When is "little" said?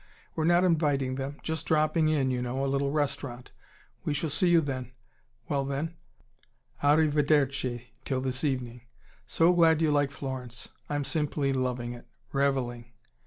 2.65-2.89